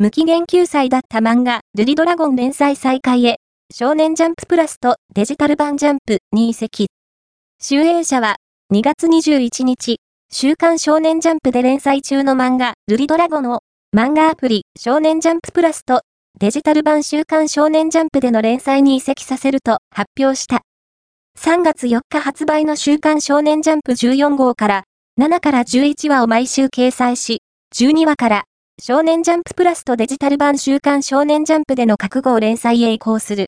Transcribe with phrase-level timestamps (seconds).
[0.00, 3.40] 無期限救済だった漫画、ルリドラゴン連載再開へ、
[3.74, 6.86] 少年ジャンププラスとデジタル版ジャンプに移籍。
[7.60, 8.36] 集英社は、
[8.72, 9.96] 2月21日、
[10.30, 16.02] 週刊少年ジャンプで連載中の漫画、ルリドラゴンを、漫画アプリ、少年ジャンププラスと、
[16.38, 20.60] デジタル版週刊少年ジャンプでの連載に移籍させると発表した。
[21.40, 24.84] 3月4日発売の週刊少年ジャンプ14号から、
[25.20, 27.42] 7から11話を毎週掲載し、
[27.74, 28.44] 12話から、
[28.80, 33.46] 少年ジャンププラスとデジタル版週刊少年ジャンプでの覚悟を連載へ移行する。